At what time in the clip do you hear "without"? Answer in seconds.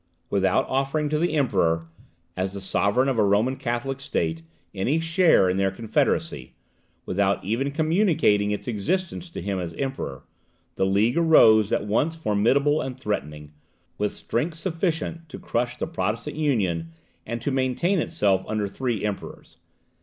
0.31-0.67, 7.05-7.45